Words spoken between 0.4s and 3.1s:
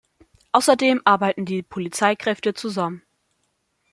Außerdem arbeiten die Polizeikräfte zusammen.